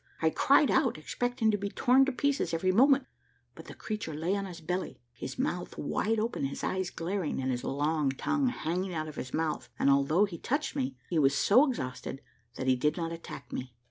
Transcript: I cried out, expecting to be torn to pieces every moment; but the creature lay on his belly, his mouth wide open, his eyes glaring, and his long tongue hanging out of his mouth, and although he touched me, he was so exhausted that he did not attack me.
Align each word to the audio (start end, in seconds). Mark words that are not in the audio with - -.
I 0.19 0.31
cried 0.31 0.71
out, 0.71 0.97
expecting 0.97 1.51
to 1.51 1.59
be 1.59 1.69
torn 1.69 2.05
to 2.05 2.11
pieces 2.11 2.55
every 2.55 2.71
moment; 2.71 3.05
but 3.53 3.65
the 3.65 3.75
creature 3.75 4.15
lay 4.15 4.35
on 4.35 4.47
his 4.47 4.59
belly, 4.59 4.99
his 5.13 5.37
mouth 5.37 5.77
wide 5.77 6.17
open, 6.17 6.45
his 6.45 6.63
eyes 6.63 6.89
glaring, 6.89 7.39
and 7.39 7.51
his 7.51 7.63
long 7.63 8.09
tongue 8.09 8.47
hanging 8.47 8.95
out 8.95 9.07
of 9.07 9.15
his 9.15 9.31
mouth, 9.31 9.69
and 9.77 9.91
although 9.91 10.25
he 10.25 10.39
touched 10.39 10.75
me, 10.75 10.97
he 11.11 11.19
was 11.19 11.35
so 11.35 11.67
exhausted 11.69 12.23
that 12.55 12.65
he 12.65 12.75
did 12.75 12.97
not 12.97 13.11
attack 13.11 13.53
me. 13.53 13.75